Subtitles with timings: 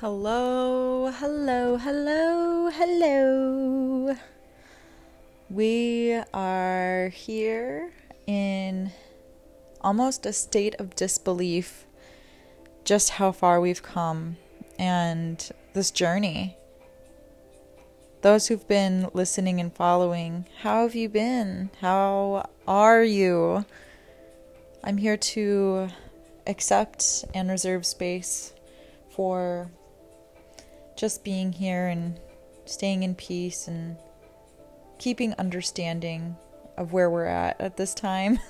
[0.00, 4.14] Hello, hello, hello, hello.
[5.50, 7.90] We are here
[8.24, 8.92] in
[9.80, 11.84] almost a state of disbelief
[12.84, 14.36] just how far we've come
[14.78, 16.56] and this journey.
[18.22, 21.70] Those who've been listening and following, how have you been?
[21.80, 23.64] How are you?
[24.84, 25.88] I'm here to
[26.46, 28.52] accept and reserve space
[29.10, 29.72] for
[30.98, 32.18] just being here and
[32.64, 33.96] staying in peace and
[34.98, 36.36] keeping understanding
[36.76, 38.40] of where we're at at this time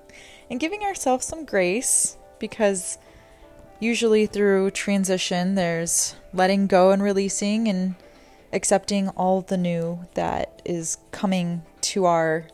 [0.50, 2.96] and giving ourselves some grace because
[3.78, 7.94] usually through transition there's letting go and releasing and
[8.54, 12.46] accepting all the new that is coming to our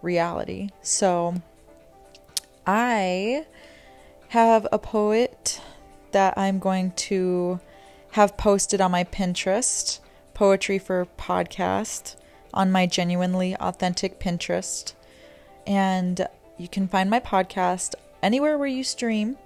[0.00, 0.70] reality.
[0.80, 1.34] So
[2.66, 3.44] I
[4.28, 5.60] have a poet
[6.12, 7.60] that I'm going to
[8.12, 9.98] have posted on my Pinterest,
[10.34, 12.16] Poetry for Podcast,
[12.52, 14.92] on my genuinely authentic Pinterest.
[15.66, 16.26] And
[16.58, 19.38] you can find my podcast anywhere where you stream.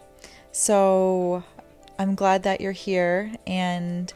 [0.50, 1.45] So
[1.97, 4.12] I'm glad that you're here and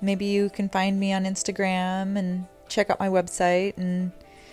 [0.00, 4.12] maybe you can find me on Instagram and check out my website and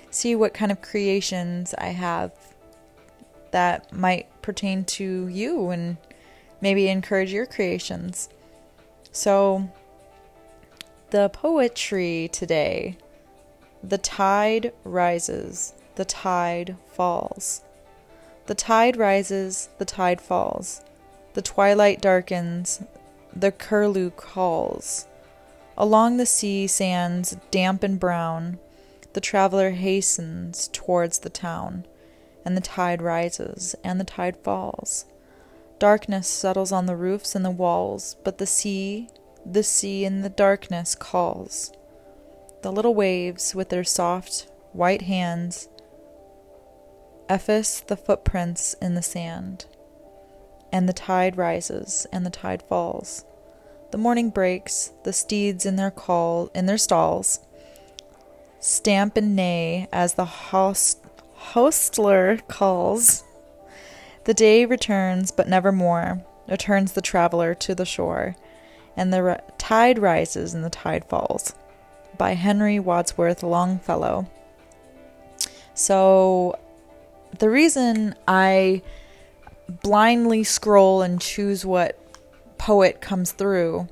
[0.09, 2.31] see what kind of creations I have
[3.51, 5.97] that might pertain to you and
[6.61, 8.29] maybe encourage your creations.
[9.11, 9.69] So,
[11.09, 12.97] the poetry today
[13.83, 17.63] the tide rises, the tide falls.
[18.45, 20.81] The tide rises, the tide falls.
[21.33, 22.83] The twilight darkens,
[23.35, 25.07] the curlew calls.
[25.77, 28.59] Along the sea sands, damp and brown,
[29.13, 31.85] the traveler hastens towards the town,
[32.45, 35.05] and the tide rises, and the tide falls.
[35.81, 39.09] Darkness settles on the roofs and the walls, but the sea,
[39.43, 41.73] the sea in the darkness calls.
[42.61, 45.69] The little waves, with their soft, white hands,
[47.28, 49.66] efface the footprints in the sand.
[50.72, 53.25] And the tide rises, and the tide falls.
[53.89, 57.39] The morning breaks, the steeds in their call in their stalls
[58.59, 61.00] stamp and neigh as the host,
[61.33, 63.23] hostler calls.
[64.25, 68.35] The day returns, but never more returns the traveler to the shore,
[68.95, 71.53] and the tide rises and the tide falls.
[72.17, 74.29] By Henry Wadsworth Longfellow.
[75.73, 76.59] So,
[77.39, 78.83] the reason I
[79.81, 81.97] blindly scroll and choose what
[82.57, 83.88] poet comes through,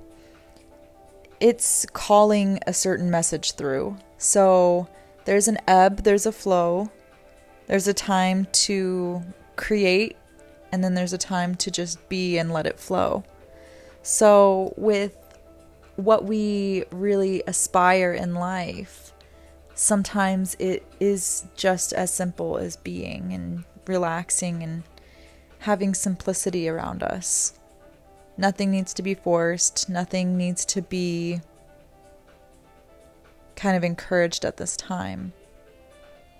[1.39, 3.97] it's calling a certain message through.
[4.17, 4.87] So,
[5.25, 6.91] there's an ebb, there's a flow,
[7.67, 9.23] there's a time to
[9.55, 10.17] create
[10.71, 13.23] and then there's a time to just be and let it flow.
[14.01, 15.17] So, with
[15.95, 19.13] what we really aspire in life,
[19.75, 24.83] sometimes it is just as simple as being and relaxing and
[25.59, 27.59] having simplicity around us.
[28.37, 31.41] Nothing needs to be forced, nothing needs to be
[33.57, 35.33] kind of encouraged at this time.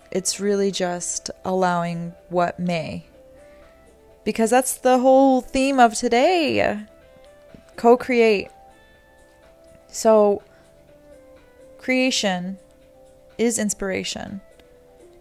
[0.10, 3.06] It's really just allowing what may
[4.24, 6.86] because that's the whole theme of today
[7.76, 8.50] co create.
[9.88, 10.44] So,
[11.78, 12.58] creation
[13.38, 14.42] is inspiration.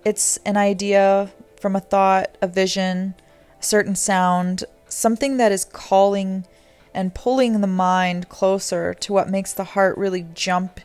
[0.05, 3.15] It's an idea from a thought, a vision,
[3.61, 6.45] a certain sound, something that is calling
[6.93, 10.81] and pulling the mind closer to what makes the heart really jump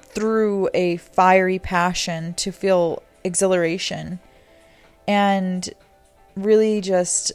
[0.00, 4.20] through a fiery passion to feel exhilaration.
[5.08, 5.68] And
[6.36, 7.32] really just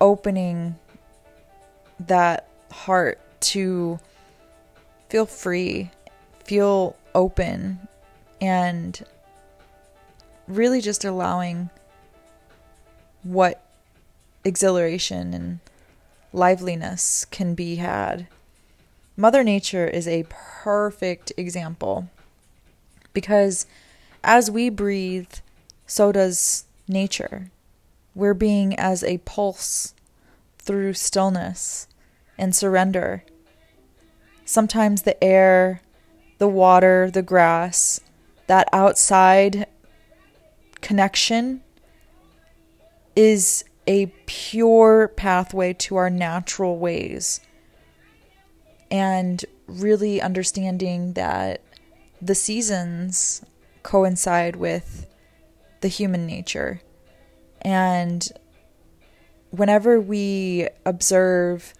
[0.00, 0.76] opening
[2.00, 3.98] that heart to
[5.08, 5.90] feel free,
[6.44, 7.86] feel open,
[8.40, 9.04] and
[10.48, 11.70] really just allowing
[13.22, 13.64] what
[14.44, 15.60] exhilaration and
[16.32, 18.26] liveliness can be had.
[19.16, 22.08] Mother Nature is a perfect example
[23.12, 23.66] because
[24.24, 25.32] as we breathe,
[25.86, 27.50] so does nature.
[28.14, 29.94] We're being as a pulse
[30.58, 31.88] through stillness
[32.36, 33.24] and surrender.
[34.44, 35.80] Sometimes the air,
[36.38, 38.00] the water, the grass,
[38.48, 39.66] that outside
[40.80, 41.62] connection
[43.16, 47.40] is a pure pathway to our natural ways.
[48.90, 51.62] And really understanding that
[52.20, 53.42] the seasons
[53.82, 55.06] coincide with
[55.80, 56.82] the human nature
[57.62, 58.28] and
[59.50, 61.72] whenever we observe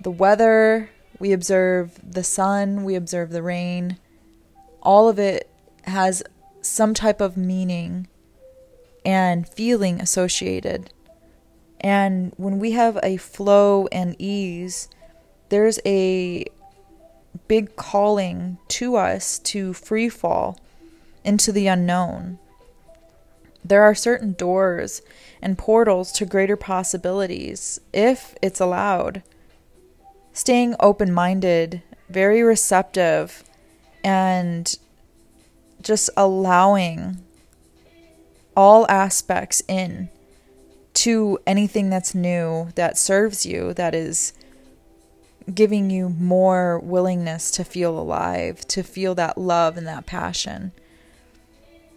[0.00, 3.98] the weather, we observe the sun, we observe the rain.
[4.82, 5.48] All of it
[5.84, 6.22] has
[6.62, 8.08] some type of meaning
[9.04, 10.92] and feeling associated.
[11.80, 14.88] And when we have a flow and ease,
[15.50, 16.46] there's a
[17.48, 20.58] big calling to us to free fall
[21.24, 22.38] into the unknown.
[23.64, 25.00] There are certain doors
[25.40, 29.22] and portals to greater possibilities if it's allowed.
[30.32, 33.44] Staying open minded, very receptive,
[34.02, 34.76] and
[35.80, 37.18] just allowing
[38.56, 40.10] all aspects in
[40.94, 44.32] to anything that's new that serves you, that is
[45.52, 50.72] giving you more willingness to feel alive, to feel that love and that passion.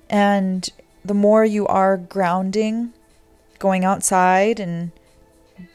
[0.10, 0.70] And
[1.08, 2.94] the more you are grounding,
[3.60, 4.92] going outside and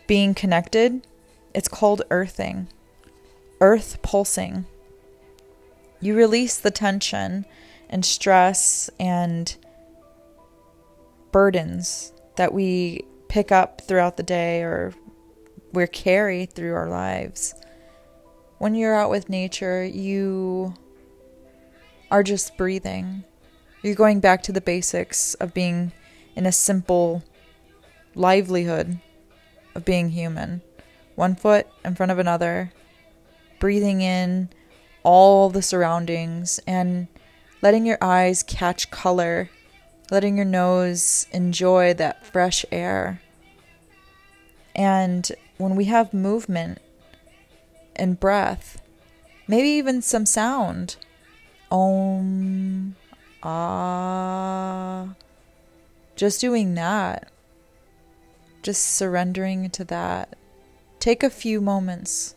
[0.06, 1.06] being connected,
[1.54, 2.68] it's called earthing,
[3.60, 4.66] earth pulsing.
[6.00, 7.46] You release the tension
[7.88, 9.56] and stress and
[11.30, 14.92] burdens that we pick up throughout the day or
[15.72, 17.54] we carry through our lives.
[18.58, 20.74] When you're out with nature, you
[22.10, 23.24] are just breathing.
[23.82, 25.92] You're going back to the basics of being
[26.36, 27.22] in a simple
[28.14, 29.00] livelihood
[29.74, 30.62] of being human.
[31.14, 32.72] One foot in front of another,
[33.58, 34.48] breathing in
[35.02, 37.08] all the surroundings and
[37.60, 39.50] letting your eyes catch color
[40.12, 43.22] letting your nose enjoy that fresh air.
[44.76, 46.78] And when we have movement
[47.96, 48.82] and breath,
[49.48, 50.96] maybe even some sound,
[51.70, 52.94] om,
[53.42, 55.14] ah,
[56.16, 57.30] just doing that,
[58.62, 60.36] just surrendering to that.
[61.00, 62.34] Take a few moments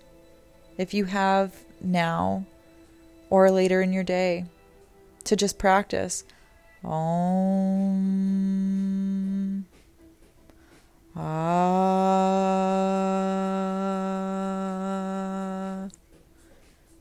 [0.78, 2.46] if you have now
[3.30, 4.46] or later in your day
[5.26, 6.24] to just practice.
[6.84, 7.26] Om.
[11.16, 11.86] Ah.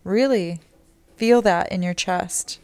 [0.05, 0.61] Really
[1.17, 2.61] feel that in your chest.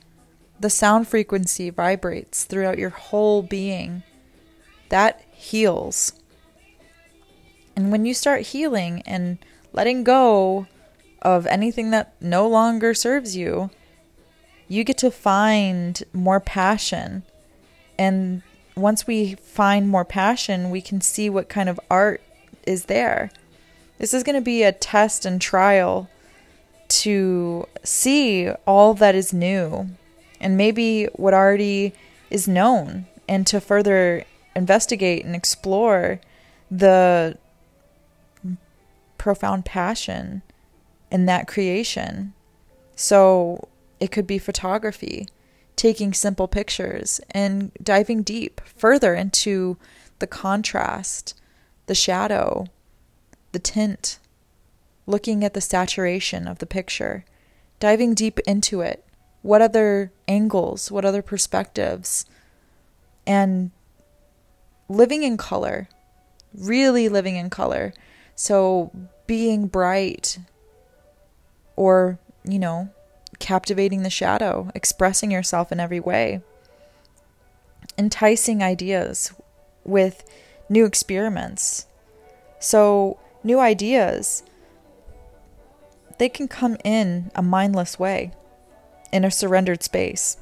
[0.61, 4.03] The sound frequency vibrates throughout your whole being.
[4.91, 6.13] That heals.
[7.75, 9.39] And when you start healing and
[9.73, 10.67] letting go
[11.23, 13.71] of anything that no longer serves you,
[14.69, 17.23] you get to find more passion.
[17.99, 18.43] And
[18.77, 22.23] once we find more passion, we can see what kind of art
[22.67, 23.31] is there.
[23.97, 26.11] This is going to be a test and trial
[26.89, 29.89] to see all that is new
[30.41, 31.93] and maybe what already
[32.31, 34.25] is known and to further
[34.57, 36.21] investigate and explore
[36.71, 37.37] the
[39.19, 40.43] profound passion
[41.11, 42.33] in that creation.
[42.97, 45.29] So it could be photography,
[45.77, 49.77] taking simple pictures and diving deep further into
[50.21, 51.39] the contrast,
[51.87, 52.67] the shadow,
[53.53, 54.19] the tint,
[55.07, 57.25] looking at the saturation of the picture,
[57.79, 59.05] diving deep into it.
[59.43, 62.27] What other angles, what other perspectives,
[63.27, 63.71] and
[64.89, 65.89] living in color,
[66.53, 67.93] really living in color.
[68.35, 68.91] So
[69.27, 70.39] being bright
[71.77, 72.91] or, you know,
[73.39, 76.43] captivating the shadow, expressing yourself in every way,
[77.97, 79.33] enticing ideas
[79.85, 80.25] with
[80.69, 81.87] new experiments.
[82.59, 84.43] So, new ideas,
[86.19, 88.33] they can come in a mindless way,
[89.13, 90.37] in a surrendered space.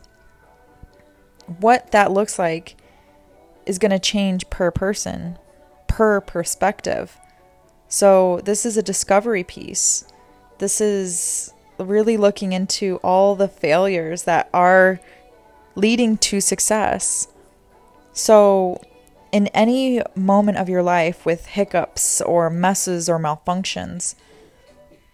[1.60, 2.76] What that looks like
[3.66, 5.38] is going to change per person,
[5.86, 7.16] per perspective.
[7.88, 10.04] So, this is a discovery piece.
[10.58, 15.00] This is really looking into all the failures that are
[15.74, 17.28] leading to success.
[18.12, 18.82] So,
[19.32, 24.14] in any moment of your life with hiccups or messes or malfunctions,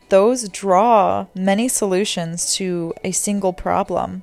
[0.09, 4.23] those draw many solutions to a single problem.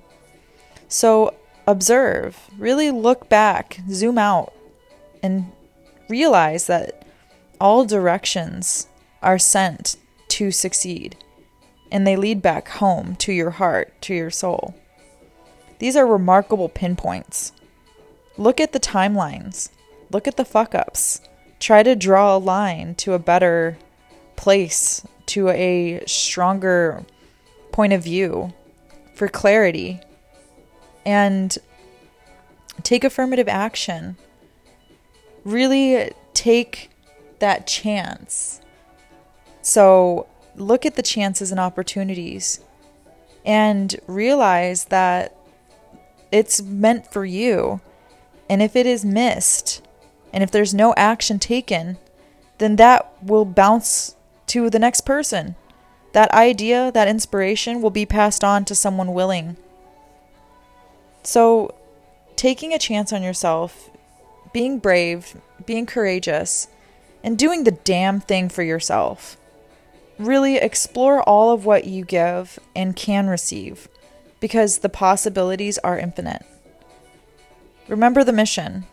[0.87, 1.33] So,
[1.67, 4.53] observe, really look back, zoom out,
[5.23, 5.51] and
[6.09, 7.05] realize that
[7.59, 8.87] all directions
[9.21, 9.95] are sent
[10.29, 11.15] to succeed
[11.91, 14.73] and they lead back home to your heart, to your soul.
[15.79, 17.51] These are remarkable pinpoints.
[18.37, 19.69] Look at the timelines,
[20.11, 21.21] look at the fuck ups.
[21.59, 23.77] Try to draw a line to a better
[24.35, 27.05] place, to a stronger
[27.71, 28.53] point of view
[29.15, 29.99] for clarity,
[31.05, 31.57] and
[32.83, 34.17] take affirmative action.
[35.43, 36.89] Really take
[37.39, 38.61] that chance.
[39.61, 42.61] So, look at the chances and opportunities
[43.45, 45.35] and realize that
[46.31, 47.81] it's meant for you.
[48.49, 49.81] And if it is missed,
[50.33, 51.97] and if there's no action taken,
[52.57, 54.15] then that will bounce
[54.51, 55.55] to the next person.
[56.11, 59.55] That idea, that inspiration will be passed on to someone willing.
[61.23, 61.73] So,
[62.35, 63.89] taking a chance on yourself,
[64.51, 66.67] being brave, being courageous,
[67.23, 69.37] and doing the damn thing for yourself.
[70.19, 73.87] Really explore all of what you give and can receive
[74.41, 76.45] because the possibilities are infinite.
[77.87, 78.83] Remember the mission.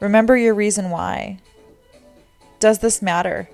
[0.00, 1.38] Remember your reason why.
[2.58, 3.48] Does this matter?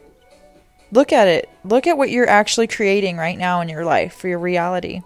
[0.93, 1.49] Look at it.
[1.65, 5.03] Look at what you're actually creating right now in your life for your reality.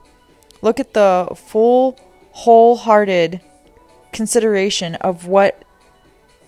[0.62, 1.98] Look at the full,
[2.32, 3.40] wholehearted
[4.12, 5.62] consideration of what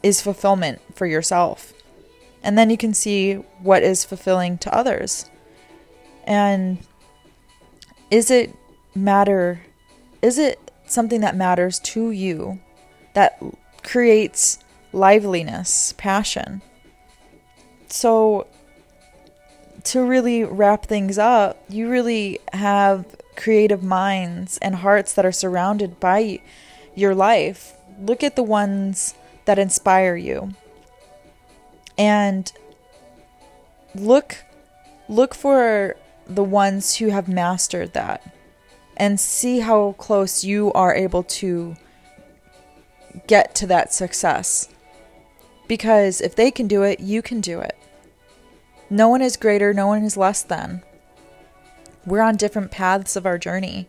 [0.03, 1.75] is fulfillment for yourself.
[2.43, 5.29] And then you can see what is fulfilling to others.
[6.25, 6.79] And
[8.11, 8.55] is it
[8.95, 9.63] matter?
[10.23, 12.61] Is it something that matters to you
[13.15, 13.43] that
[13.83, 14.61] creates
[14.93, 16.63] liveliness, passion?
[17.89, 18.47] So,
[19.87, 26.01] to really wrap things up, you really have creative minds and hearts that are surrounded
[26.01, 26.41] by
[26.95, 27.75] your life.
[28.01, 29.15] Look at the ones
[29.45, 30.51] that inspire you.
[31.99, 32.53] And
[33.95, 34.45] look
[35.09, 38.35] look for the ones who have mastered that
[38.97, 41.77] and see how close you are able to
[43.27, 44.69] get to that success.
[45.69, 47.77] Because if they can do it, you can do it.
[48.89, 50.83] No one is greater, no one is less than.
[52.05, 53.89] We're on different paths of our journey.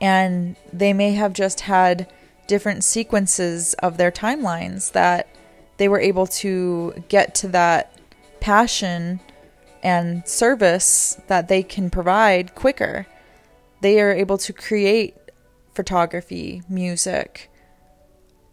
[0.00, 2.10] And they may have just had
[2.46, 5.28] different sequences of their timelines that
[5.76, 7.98] they were able to get to that
[8.40, 9.20] passion
[9.82, 13.06] and service that they can provide quicker
[13.82, 15.16] they are able to create
[15.74, 17.50] photography, music,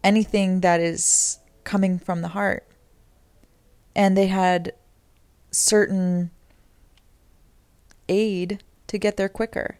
[0.02, 2.66] anything that is coming from the heart.
[3.94, 4.72] And they had
[5.50, 6.30] certain
[8.08, 9.76] aid to get there quicker.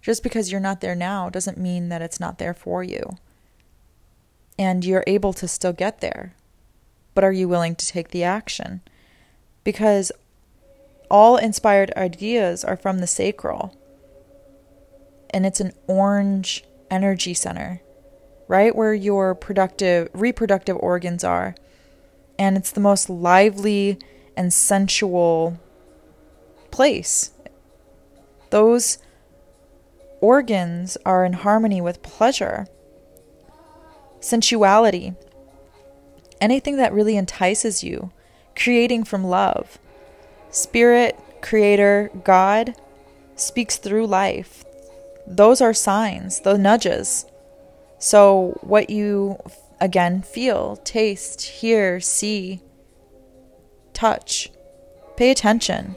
[0.00, 3.16] Just because you're not there now doesn't mean that it's not there for you.
[4.58, 6.34] And you're able to still get there.
[7.14, 8.80] But are you willing to take the action?
[9.64, 10.10] Because
[11.10, 13.76] all inspired ideas are from the sacral
[15.30, 17.80] and it's an orange energy center,
[18.48, 21.54] right where your productive reproductive organs are.
[22.38, 23.98] And it's the most lively
[24.36, 25.58] and sensual
[26.70, 27.32] place.
[28.50, 28.98] Those
[30.20, 32.66] organs are in harmony with pleasure,
[34.20, 35.14] sensuality,
[36.40, 38.10] anything that really entices you,
[38.56, 39.78] creating from love.
[40.50, 42.74] Spirit, Creator, God
[43.36, 44.64] speaks through life,
[45.26, 47.24] those are signs, the nudges.
[47.98, 49.38] So, what you
[49.80, 52.60] again feel, taste, hear, see,
[53.92, 54.50] touch,
[55.16, 55.96] pay attention.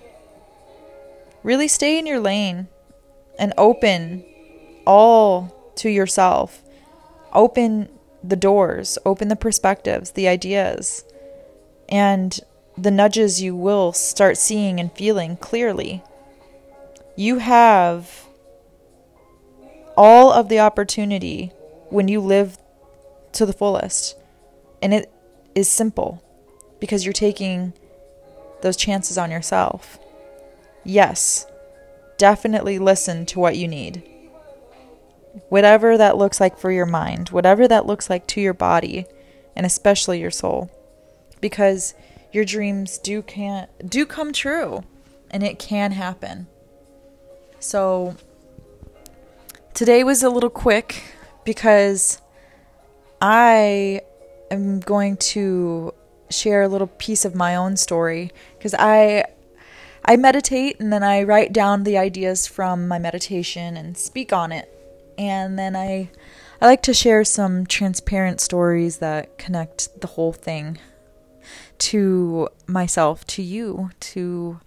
[1.43, 2.67] Really stay in your lane
[3.37, 4.23] and open
[4.85, 6.61] all to yourself.
[7.33, 7.89] Open
[8.23, 11.03] the doors, open the perspectives, the ideas,
[11.89, 12.39] and
[12.77, 16.03] the nudges you will start seeing and feeling clearly.
[17.15, 18.27] You have
[19.95, 21.51] all of the opportunity
[21.89, 22.57] when you live
[23.33, 24.17] to the fullest.
[24.81, 25.11] And it
[25.55, 26.23] is simple
[26.79, 27.73] because you're taking
[28.63, 29.99] those chances on yourself.
[30.83, 31.45] Yes,
[32.17, 34.01] definitely listen to what you need.
[35.49, 39.05] Whatever that looks like for your mind, whatever that looks like to your body,
[39.55, 40.71] and especially your soul.
[41.39, 41.93] Because
[42.31, 44.83] your dreams do can do come true
[45.29, 46.47] and it can happen.
[47.59, 48.15] So
[49.73, 51.01] Today was a little quick
[51.43, 52.21] because
[53.19, 54.01] I
[54.51, 55.95] am going to
[56.33, 59.25] share a little piece of my own story because I
[60.05, 64.51] I meditate and then I write down the ideas from my meditation and speak on
[64.51, 64.69] it.
[65.17, 66.09] And then I
[66.61, 70.79] I like to share some transparent stories that connect the whole thing
[71.79, 74.59] to myself, to you, to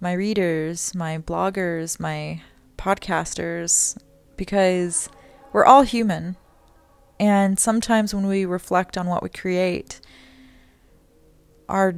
[0.00, 2.42] my readers, my bloggers, my
[2.76, 3.98] podcasters,
[4.36, 5.08] because
[5.52, 6.36] we're all human.
[7.18, 10.00] And sometimes when we reflect on what we create,
[11.68, 11.94] our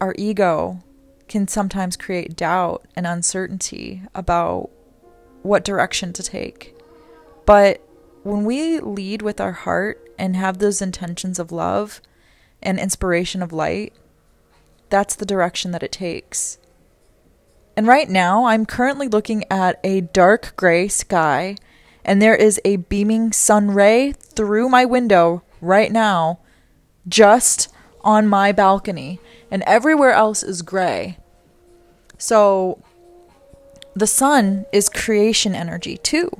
[0.00, 0.82] our ego
[1.28, 4.70] can sometimes create doubt and uncertainty about
[5.42, 6.76] what direction to take.
[7.46, 7.86] But
[8.22, 12.00] when we lead with our heart and have those intentions of love
[12.62, 13.92] and inspiration of light,
[14.88, 16.58] that's the direction that it takes.
[17.76, 21.56] And right now, I'm currently looking at a dark gray sky,
[22.04, 26.38] and there is a beaming sun ray through my window right now,
[27.08, 27.73] just
[28.04, 29.18] on my balcony,
[29.50, 31.18] and everywhere else is gray.
[32.18, 32.82] So,
[33.94, 36.30] the sun is creation energy too,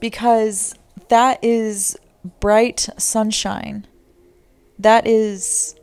[0.00, 0.74] because
[1.08, 1.96] that is
[2.40, 3.86] bright sunshine.
[4.78, 5.74] That is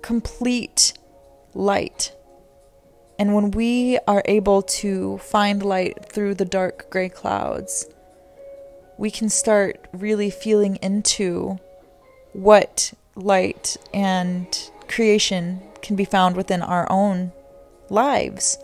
[0.00, 0.94] complete
[1.54, 2.12] light.
[3.18, 7.86] And when we are able to find light through the dark gray clouds,
[8.98, 11.58] we can start really feeling into
[12.32, 17.32] what light and creation can be found within our own
[17.88, 18.58] lives.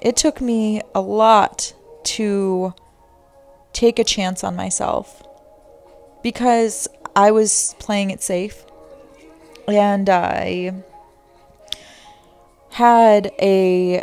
[0.00, 1.74] It took me a lot
[2.04, 2.74] to
[3.72, 5.22] take a chance on myself
[6.22, 8.64] because I was playing it safe
[9.68, 10.72] and I
[12.70, 14.02] had a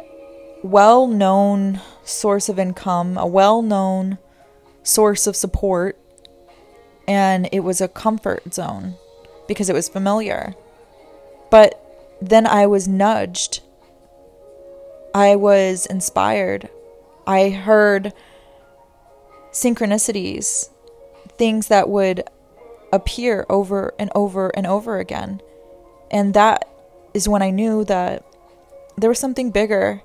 [0.64, 4.18] well known source of income, a well known
[4.84, 5.98] source of support,
[7.08, 8.96] and it was a comfort zone
[9.50, 10.53] because it was familiar.
[11.50, 11.84] But
[12.22, 13.62] then I was nudged.
[15.13, 16.70] I was inspired.
[17.25, 18.13] I heard
[19.51, 20.70] synchronicities,
[21.38, 22.29] things that would
[22.94, 25.41] appear over and over and over again.
[26.12, 26.70] And that
[27.15, 28.24] is when I knew that
[28.98, 30.03] there was something bigger,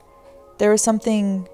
[0.56, 1.48] there was something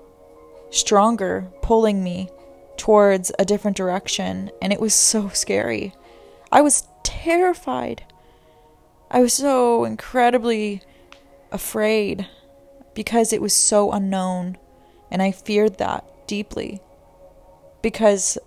[0.71, 2.31] stronger pulling me
[2.77, 4.53] towards a different direction.
[4.63, 5.93] And it was so scary.
[6.53, 8.05] I was terrified.
[9.11, 10.83] I was so incredibly
[11.51, 12.27] afraid
[12.95, 14.57] because it was so unknown.
[15.11, 16.81] And I feared that deeply
[17.83, 18.39] because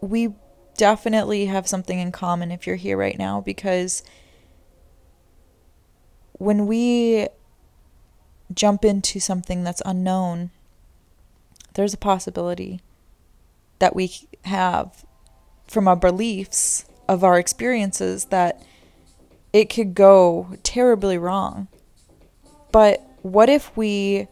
[0.00, 0.34] we
[0.76, 4.02] definitely have something in common if you're here right now because
[6.32, 7.26] when we
[8.54, 10.50] jump into something that's unknown,
[11.74, 12.80] there's a possibility
[13.78, 14.12] that we
[14.44, 15.04] have
[15.66, 18.62] from our beliefs of our experiences that
[19.52, 21.68] it could go terribly wrong.
[22.70, 24.28] But what if we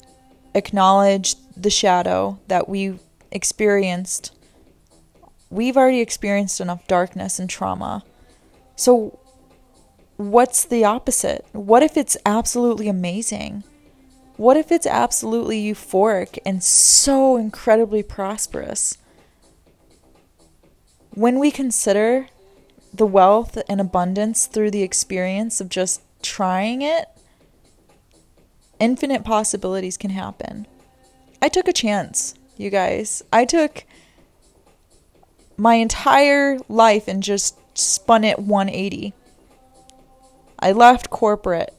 [0.54, 2.98] acknowledge the shadow that we
[3.30, 4.32] experienced?
[5.50, 8.04] We've already experienced enough darkness and trauma.
[8.74, 9.18] So,
[10.16, 11.46] what's the opposite?
[11.52, 13.64] What if it's absolutely amazing?
[14.36, 18.98] What if it's absolutely euphoric and so incredibly prosperous?
[21.14, 22.28] When we consider
[22.96, 27.06] the wealth and abundance through the experience of just trying it,
[28.78, 30.66] infinite possibilities can happen.
[31.40, 33.22] I took a chance, you guys.
[33.32, 33.84] I took
[35.56, 39.14] my entire life and just spun it 180.
[40.58, 41.72] I left corporate.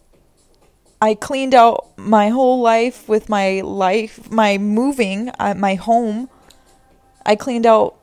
[1.01, 6.29] I cleaned out my whole life with my life, my moving, uh, my home.
[7.25, 7.95] I cleaned out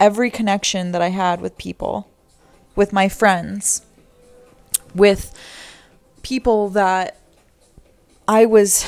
[0.00, 2.08] every connection that I had with people,
[2.74, 3.82] with my friends,
[4.94, 5.32] with
[6.22, 7.18] people that
[8.26, 8.86] I was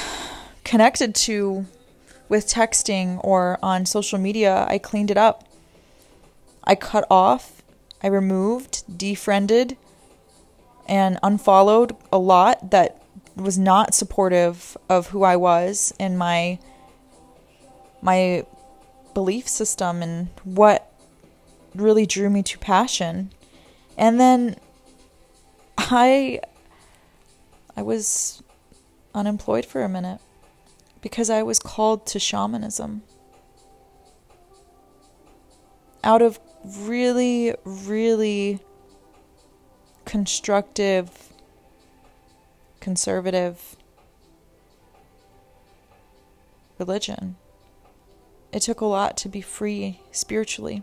[0.65, 1.67] connected to
[2.29, 4.67] with texting or on social media.
[4.69, 5.45] I cleaned it up.
[6.65, 7.63] I cut off,
[8.03, 9.77] I removed, defriended,
[10.89, 13.01] and unfollowed a lot that
[13.37, 16.59] was not supportive of who I was and my
[18.03, 18.45] my
[19.15, 20.93] belief system and what
[21.75, 23.31] really drew me to passion.
[23.97, 24.57] And then
[25.79, 26.41] I
[27.77, 28.43] I was
[29.15, 30.21] unemployed for a minute
[31.01, 33.03] because I was called to shamanism.
[36.05, 38.61] Out of really really
[40.05, 41.33] constructive
[42.81, 43.77] conservative
[46.79, 47.37] religion.
[48.53, 50.83] It took a lot to be free spiritually.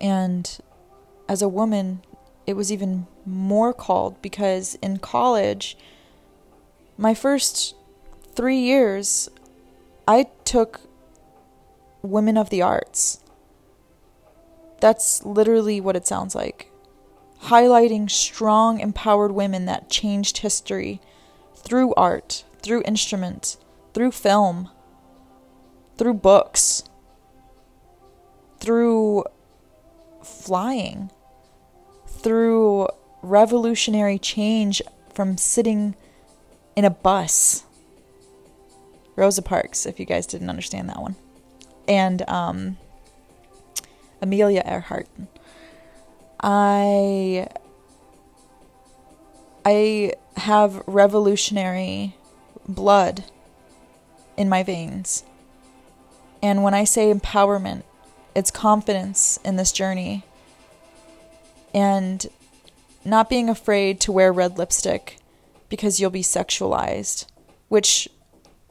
[0.00, 0.58] And
[1.28, 2.02] as a woman,
[2.46, 5.76] it was even more called because in college,
[6.96, 7.74] my first
[8.34, 9.28] three years,
[10.06, 10.80] I took
[12.02, 13.20] women of the arts.
[14.80, 16.72] That's literally what it sounds like
[17.44, 21.00] highlighting strong, empowered women that changed history
[21.56, 23.56] through art, through instrument,
[23.94, 24.70] through film,
[25.96, 26.84] through books,
[28.58, 29.24] through
[30.24, 31.10] flying,
[32.06, 32.88] through
[33.22, 34.82] revolutionary change
[35.12, 35.94] from sitting
[36.76, 37.64] in a bus.
[39.16, 41.16] Rosa Parks, if you guys didn't understand that one.
[41.86, 42.78] And um,
[44.22, 45.08] Amelia Earhart.
[46.40, 47.48] I
[49.64, 52.16] I have revolutionary
[52.66, 53.24] blood
[54.36, 55.24] in my veins.
[56.42, 57.82] And when I say empowerment,
[58.34, 60.24] it's confidence in this journey
[61.74, 62.26] and
[63.04, 65.18] not being afraid to wear red lipstick
[65.68, 67.26] because you'll be sexualized,
[67.68, 68.08] which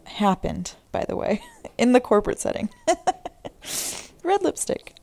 [0.05, 1.41] happened, by the way,
[1.77, 2.69] in the corporate setting.
[4.23, 4.95] red lipstick.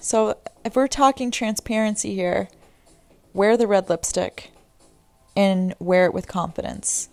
[0.00, 2.48] So, if we're talking transparency here,
[3.32, 4.52] wear the red lipstick
[5.36, 7.08] and wear it with confidence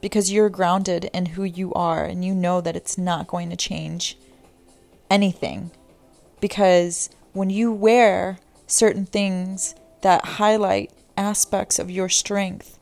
[0.00, 3.56] because you're grounded in who you are and you know that it's not going to
[3.56, 4.18] change
[5.10, 5.70] anything.
[6.42, 12.78] Because when you wear certain things that highlight aspects of your strength,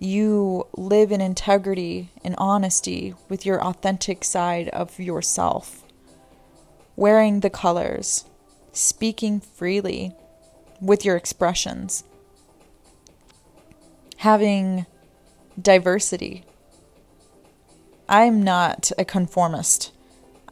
[0.00, 5.84] you live in integrity and honesty with your authentic side of yourself.
[6.96, 8.24] Wearing the colors,
[8.72, 10.16] speaking freely
[10.80, 12.02] with your expressions
[14.18, 14.86] having
[15.60, 16.44] diversity.
[18.08, 19.92] I'm not a conformist.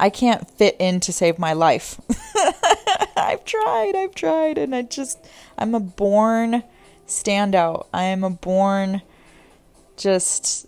[0.05, 1.99] I can't fit in to save my life.
[3.17, 5.19] I've tried, I've tried, and I just,
[5.57, 6.63] I'm a born
[7.07, 7.87] standout.
[7.91, 9.01] I am a born
[9.97, 10.67] just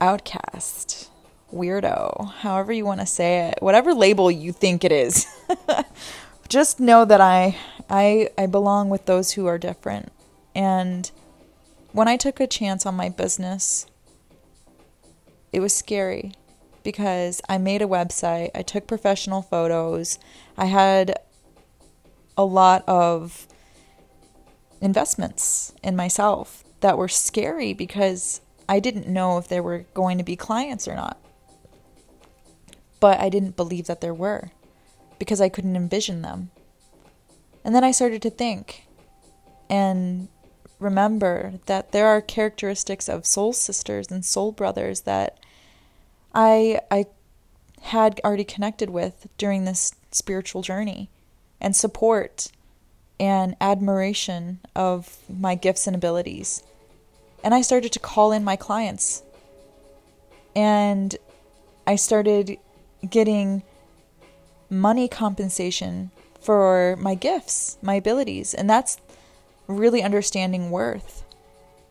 [0.00, 1.10] outcast,
[1.52, 5.26] weirdo, however you want to say it, whatever label you think it is.
[6.48, 7.58] just know that I,
[7.90, 10.12] I, I belong with those who are different.
[10.54, 11.10] And
[11.90, 13.86] when I took a chance on my business,
[15.52, 16.34] it was scary
[16.84, 20.18] because I made a website, I took professional photos,
[20.56, 21.18] I had
[22.36, 23.48] a lot of
[24.80, 30.24] investments in myself that were scary because I didn't know if there were going to
[30.24, 31.18] be clients or not.
[33.00, 34.50] But I didn't believe that there were
[35.18, 36.50] because I couldn't envision them.
[37.64, 38.86] And then I started to think
[39.70, 40.28] and
[40.78, 45.38] remember that there are characteristics of soul sisters and soul brothers that
[46.34, 47.06] I I
[47.82, 51.10] had already connected with during this spiritual journey
[51.60, 52.50] and support
[53.20, 56.62] and admiration of my gifts and abilities.
[57.42, 59.22] And I started to call in my clients.
[60.56, 61.16] And
[61.86, 62.58] I started
[63.08, 63.62] getting
[64.70, 68.54] money compensation for my gifts, my abilities.
[68.54, 68.98] And that's
[69.66, 71.24] really understanding worth.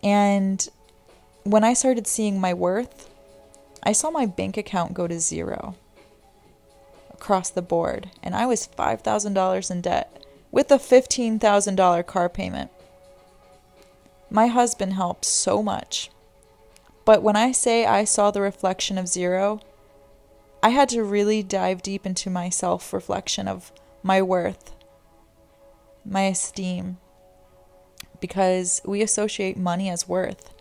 [0.02, 0.68] And
[1.44, 3.10] when I started seeing my worth,
[3.84, 5.76] I saw my bank account go to zero
[7.12, 12.72] across the board, and I was $5,000 in debt with a $15,000 car payment.
[14.30, 16.10] My husband helped so much.
[17.06, 19.60] But when I say I saw the reflection of zero,
[20.62, 24.74] I had to really dive deep into my self reflection of my worth,
[26.06, 26.98] my esteem,
[28.22, 30.54] because we associate money as worth.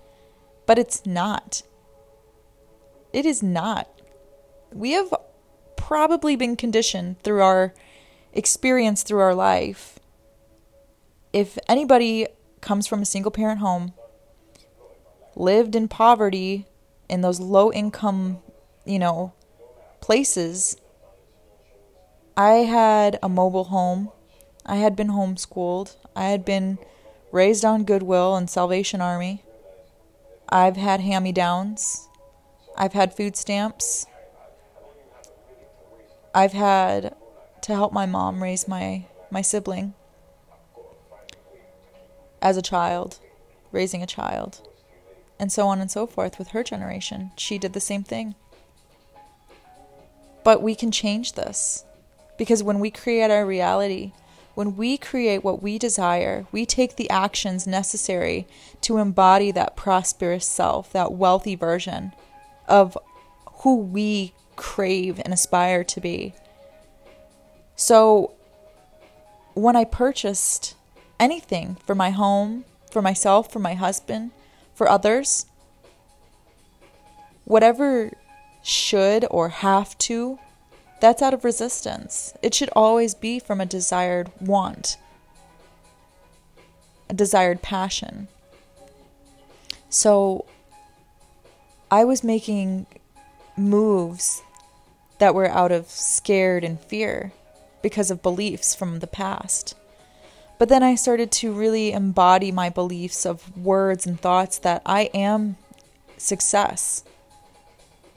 [0.66, 1.62] But it's not.
[3.12, 3.88] It is not.
[4.72, 5.12] We have
[5.76, 7.74] probably been conditioned through our
[8.32, 9.98] experience through our life.
[11.32, 12.26] If anybody
[12.60, 13.92] comes from a single parent home,
[15.34, 16.66] lived in poverty
[17.08, 18.38] in those low income,
[18.84, 19.32] you know,
[20.00, 20.76] places,
[22.36, 24.10] I had a mobile home.
[24.64, 25.96] I had been homeschooled.
[26.16, 26.78] I had been
[27.30, 29.42] raised on Goodwill and Salvation Army.
[30.48, 32.08] I've had hand me downs.
[32.76, 34.06] I've had food stamps.
[36.34, 37.14] I've had
[37.62, 39.94] to help my mom raise my, my sibling
[42.40, 43.18] as a child,
[43.70, 44.66] raising a child,
[45.38, 47.30] and so on and so forth with her generation.
[47.36, 48.34] She did the same thing.
[50.44, 51.84] But we can change this
[52.36, 54.12] because when we create our reality,
[54.54, 58.46] when we create what we desire, we take the actions necessary
[58.80, 62.12] to embody that prosperous self, that wealthy version
[62.72, 62.96] of
[63.58, 66.32] who we crave and aspire to be.
[67.76, 68.32] So,
[69.54, 70.74] when I purchased
[71.20, 74.30] anything for my home, for myself, for my husband,
[74.74, 75.46] for others,
[77.44, 78.10] whatever
[78.62, 80.38] should or have to
[81.00, 82.32] that's out of resistance.
[82.42, 84.98] It should always be from a desired want,
[87.10, 88.28] a desired passion.
[89.90, 90.44] So
[91.92, 92.86] I was making
[93.54, 94.42] moves
[95.18, 97.32] that were out of scared and fear
[97.82, 99.74] because of beliefs from the past.
[100.58, 105.10] But then I started to really embody my beliefs of words and thoughts that I
[105.12, 105.58] am
[106.16, 107.04] success.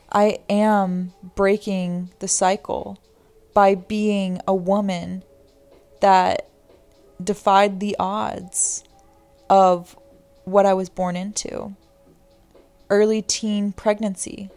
[0.09, 2.97] I am breaking the cycle
[3.53, 5.21] by being a woman
[5.99, 6.47] that
[7.21, 8.85] defied the odds
[9.49, 9.99] of
[10.45, 11.75] what I was born into.
[12.89, 14.49] Early teen pregnancy.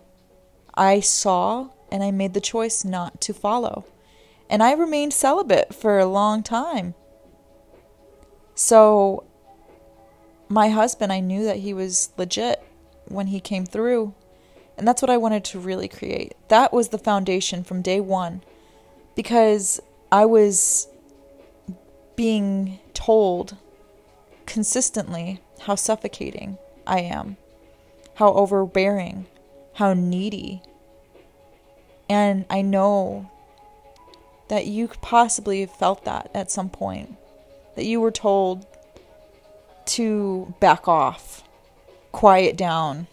[0.75, 3.85] I saw and I made the choice not to follow.
[4.51, 6.95] And I remained celibate for a long time.
[8.55, 9.25] So,
[10.49, 12.63] my husband, I knew that he was legit
[13.07, 14.15] when he came through.
[14.77, 16.35] And that's what I wanted to really create.
[16.49, 18.43] That was the foundation from day one.
[19.15, 20.89] Because I was
[22.17, 23.57] being told
[24.47, 27.37] consistently how suffocating I am,
[28.19, 29.27] how overbearing,
[29.75, 30.61] how needy.
[32.11, 33.31] And I know
[34.49, 37.17] that you possibly have felt that at some point,
[37.77, 38.67] that you were told
[39.87, 41.45] to back off,
[42.11, 43.07] quiet down,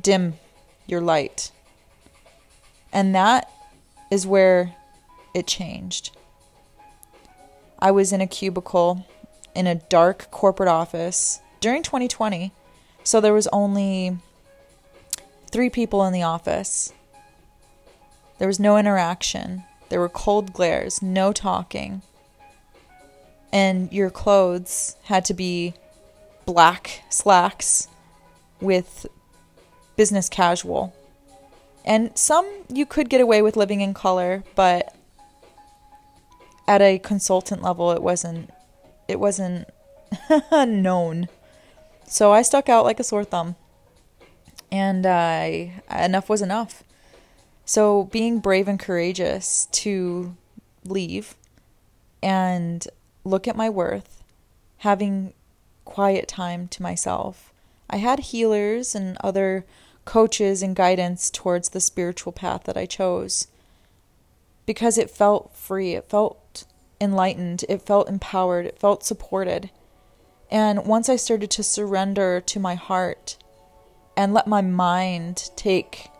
[0.00, 0.38] dim
[0.86, 1.52] your light.
[2.90, 3.52] And that
[4.10, 4.74] is where
[5.34, 6.16] it changed.
[7.78, 9.06] I was in a cubicle
[9.54, 12.50] in a dark corporate office during 2020.
[13.08, 14.18] So there was only
[15.50, 16.92] three people in the office.
[18.36, 19.62] There was no interaction.
[19.88, 22.02] There were cold glares, no talking.
[23.50, 25.72] And your clothes had to be
[26.44, 27.88] black slacks
[28.60, 29.06] with
[29.96, 30.94] business casual.
[31.86, 34.94] And some you could get away with living in color, but
[36.66, 38.50] at a consultant level it wasn't
[39.08, 39.66] it wasn't
[40.52, 41.28] known.
[42.08, 43.56] So I stuck out like a sore thumb.
[44.70, 46.82] And I enough was enough.
[47.64, 50.36] So being brave and courageous to
[50.84, 51.36] leave
[52.22, 52.86] and
[53.24, 54.22] look at my worth,
[54.78, 55.32] having
[55.84, 57.52] quiet time to myself.
[57.90, 59.64] I had healers and other
[60.04, 63.48] coaches and guidance towards the spiritual path that I chose
[64.66, 65.94] because it felt free.
[65.94, 66.64] It felt
[67.00, 67.64] enlightened.
[67.68, 68.66] It felt empowered.
[68.66, 69.70] It felt supported.
[70.50, 73.36] And once I started to surrender to my heart
[74.16, 76.10] and let my mind take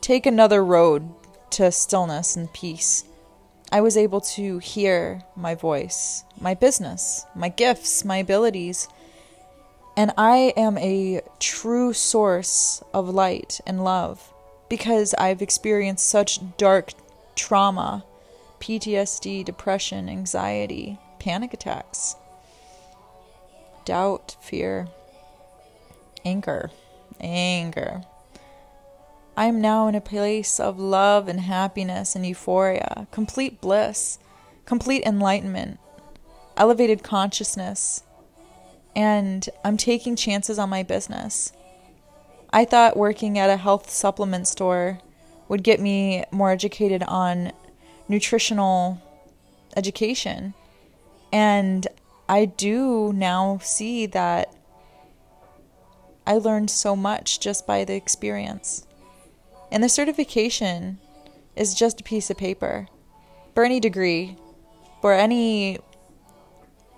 [0.00, 1.08] take another road
[1.50, 3.04] to stillness and peace,
[3.72, 8.88] I was able to hear my voice, my business, my gifts, my abilities.
[9.96, 14.32] And I am a true source of light and love
[14.68, 16.92] because I've experienced such dark
[17.34, 18.04] trauma,
[18.60, 22.14] PTSD, depression, anxiety, panic attacks,
[23.86, 24.88] doubt, fear,
[26.26, 26.70] anger,
[27.18, 28.02] anger.
[29.36, 34.18] I am now in a place of love and happiness and euphoria, complete bliss,
[34.66, 35.78] complete enlightenment,
[36.56, 38.02] elevated consciousness,
[38.94, 41.52] and I'm taking chances on my business.
[42.50, 45.00] I thought working at a health supplement store
[45.48, 47.52] would get me more educated on
[48.08, 49.00] nutritional
[49.76, 50.54] education.
[51.32, 51.86] And
[52.28, 54.52] I do now see that
[56.26, 58.86] I learned so much just by the experience.
[59.70, 60.98] And the certification
[61.54, 62.88] is just a piece of paper.
[63.54, 64.36] For any degree,
[65.00, 65.78] for any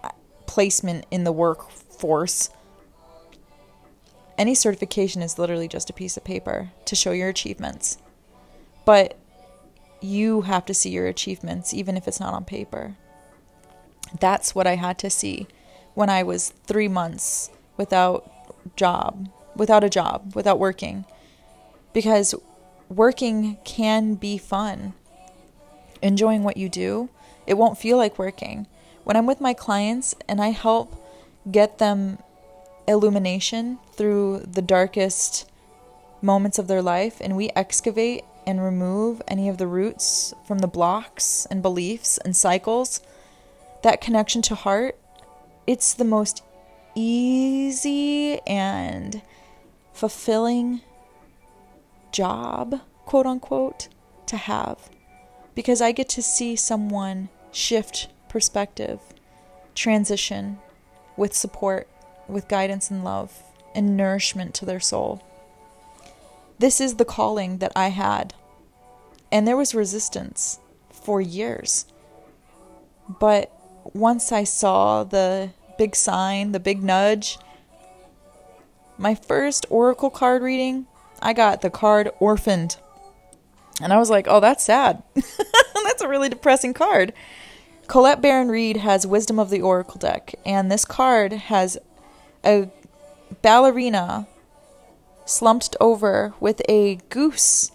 [0.03, 0.11] uh,
[0.47, 2.51] placement in the workforce,
[4.39, 7.99] any certification is literally just a piece of paper to show your achievements.
[8.85, 9.19] But
[10.01, 12.97] you have to see your achievements, even if it's not on paper.
[14.19, 15.47] That's what I had to see
[15.95, 18.31] when I was three months without
[18.77, 21.05] job, without a job, without working.
[21.93, 22.35] Because
[22.89, 24.95] working can be fun.
[26.01, 27.09] Enjoying what you do,
[27.47, 28.67] it won't feel like working.
[29.05, 31.05] When I'm with my clients and I help
[31.51, 32.19] get them
[32.87, 35.51] illumination through the darkest
[36.23, 40.67] moments of their life and we excavate and remove any of the roots from the
[40.67, 43.01] blocks and beliefs and cycles,
[43.83, 44.99] that connection to heart,
[45.67, 46.43] it's the most
[46.95, 49.23] easy and
[49.93, 50.81] fulfilling
[52.13, 53.89] job, quote unquote,
[54.27, 54.91] to have.
[55.55, 59.01] Because I get to see someone shift perspective,
[59.75, 60.59] transition
[61.17, 61.89] with support,
[62.29, 63.43] with guidance and love,
[63.75, 65.23] and nourishment to their soul.
[66.59, 68.35] This is the calling that I had.
[69.31, 70.59] And there was resistance
[70.91, 71.87] for years.
[73.09, 73.53] But
[73.95, 77.39] once I saw the big sign, the big nudge,
[78.97, 80.87] my first Oracle card reading,
[81.21, 82.77] I got the card Orphaned.
[83.81, 85.03] And I was like, oh, that's sad.
[85.15, 87.13] that's a really depressing card.
[87.87, 91.79] Colette Baron Reid has Wisdom of the Oracle deck, and this card has
[92.45, 92.69] a
[93.41, 94.27] ballerina
[95.25, 97.71] slumped over with a goose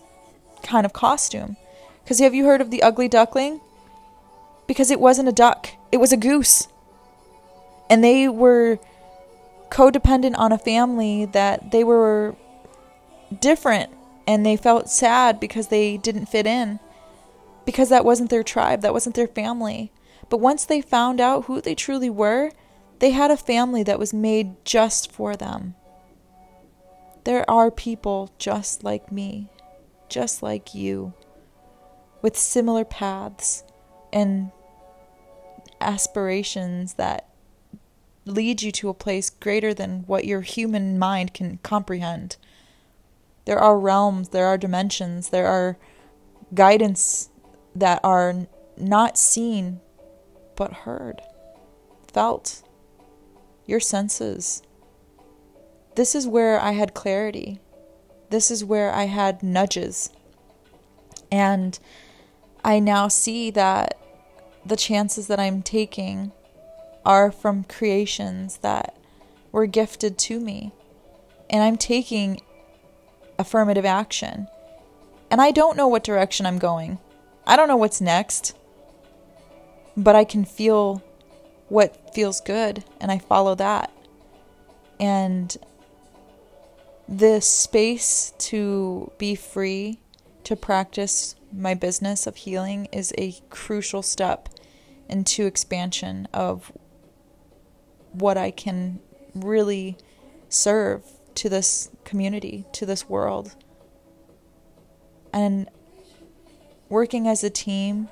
[0.61, 1.57] kind of costume.
[2.03, 3.61] Because have you heard of the ugly duckling?
[4.67, 6.67] Because it wasn't a duck, it was a goose.
[7.87, 8.79] And they were
[9.69, 12.35] codependent on a family that they were
[13.39, 13.91] different
[14.25, 16.79] and they felt sad because they didn't fit in
[17.63, 19.91] because that wasn't their tribe, that wasn't their family.
[20.31, 22.51] But once they found out who they truly were,
[22.97, 25.75] they had a family that was made just for them.
[27.23, 29.47] There are people just like me,
[30.09, 31.13] just like you,
[32.23, 33.63] with similar paths
[34.11, 34.51] and
[35.85, 37.29] aspirations that
[38.25, 42.37] lead you to a place greater than what your human mind can comprehend.
[43.45, 45.77] There are realms, there are dimensions, there are
[46.53, 47.29] guidance
[47.75, 49.81] that are not seen
[50.55, 51.21] but heard,
[52.11, 52.63] felt,
[53.65, 54.61] your senses.
[55.95, 57.59] This is where I had clarity.
[58.29, 60.09] This is where I had nudges.
[61.31, 61.77] And
[62.63, 63.99] I now see that
[64.65, 66.31] the chances that I'm taking
[67.05, 68.97] are from creations that
[69.51, 70.71] were gifted to me.
[71.49, 72.41] And I'm taking
[73.37, 74.47] affirmative action.
[75.29, 76.99] And I don't know what direction I'm going.
[77.45, 78.55] I don't know what's next,
[79.97, 81.03] but I can feel
[81.69, 83.91] what feels good and I follow that.
[84.99, 85.55] And
[87.07, 89.99] this space to be free
[90.45, 94.49] to practice my business of healing is a crucial step
[95.13, 96.71] into expansion of
[98.13, 98.99] what I can
[99.35, 99.95] really
[100.49, 101.03] serve
[101.35, 103.55] to this community, to this world.
[105.31, 105.69] And
[106.89, 108.09] working as a team,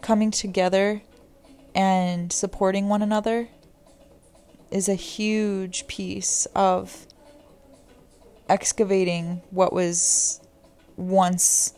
[0.00, 1.02] coming together
[1.74, 3.48] and supporting one another
[4.70, 7.06] is a huge piece of
[8.48, 10.40] excavating what was
[10.96, 11.74] once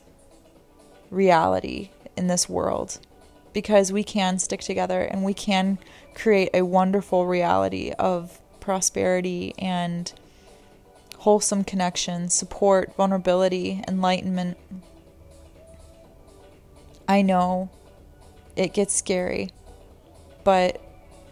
[1.11, 3.01] reality in this world
[3.57, 5.79] because we can stick together and we can
[6.15, 10.13] create a wonderful reality of prosperity and
[11.21, 14.59] wholesome connection, support, vulnerability, enlightenment,
[17.09, 17.71] I know
[18.57, 19.49] it gets scary,
[20.45, 20.79] but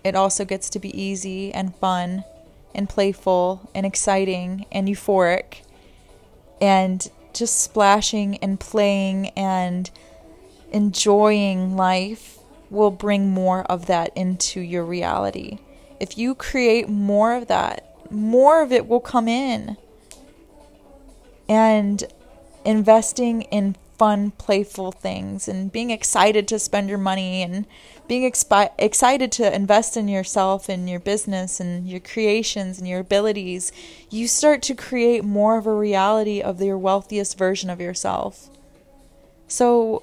[0.02, 2.24] it also gets to be easy and fun
[2.74, 5.56] and playful and exciting and euphoric
[6.58, 9.90] and just splashing and playing and
[10.74, 15.58] enjoying life will bring more of that into your reality.
[16.00, 19.76] If you create more of that, more of it will come in.
[21.48, 22.02] And
[22.64, 27.64] investing in fun, playful things and being excited to spend your money and
[28.08, 32.98] being expi- excited to invest in yourself and your business and your creations and your
[32.98, 33.70] abilities,
[34.10, 38.48] you start to create more of a reality of your wealthiest version of yourself.
[39.46, 40.00] So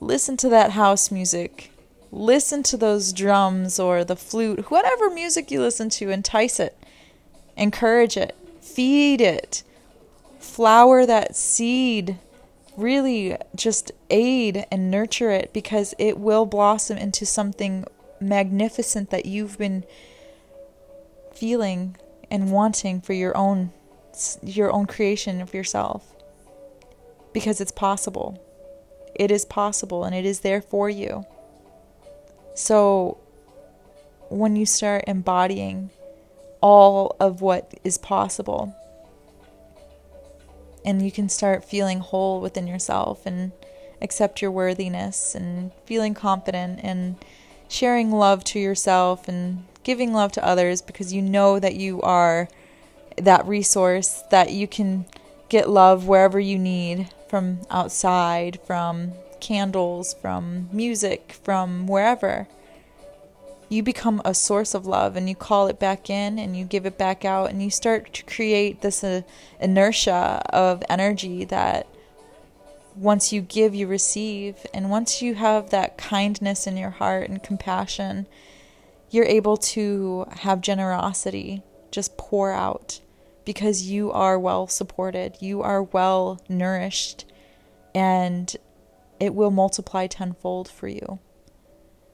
[0.00, 1.70] listen to that house music.
[2.10, 6.76] Listen to those drums or the flute, whatever music you listen to, entice it,
[7.56, 9.62] encourage it, feed it,
[10.40, 12.18] flower that seed.
[12.76, 17.84] Really just aid and nurture it because it will blossom into something
[18.20, 19.84] magnificent that you've been
[21.34, 21.96] feeling
[22.30, 23.72] and wanting for your own
[24.42, 26.14] your own creation of yourself
[27.32, 28.42] because it's possible
[29.20, 31.26] it is possible and it is there for you.
[32.54, 33.18] So
[34.30, 35.90] when you start embodying
[36.62, 38.74] all of what is possible
[40.86, 43.52] and you can start feeling whole within yourself and
[44.00, 47.16] accept your worthiness and feeling confident and
[47.68, 52.48] sharing love to yourself and giving love to others because you know that you are
[53.18, 55.04] that resource that you can
[55.50, 62.48] get love wherever you need from outside, from candles, from music, from wherever.
[63.68, 66.84] You become a source of love and you call it back in and you give
[66.84, 69.22] it back out and you start to create this uh,
[69.60, 71.86] inertia of energy that
[72.96, 74.66] once you give you receive.
[74.74, 78.26] And once you have that kindness in your heart and compassion
[79.10, 83.00] you're able to have generosity just pour out
[83.50, 87.24] because you are well supported you are well nourished
[87.94, 88.56] and
[89.18, 91.18] it will multiply tenfold for you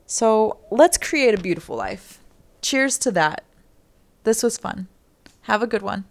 [0.07, 2.21] so let's create a beautiful life.
[2.63, 3.45] Cheers to that.
[4.23, 4.87] This was fun.
[5.43, 6.05] Have a good one.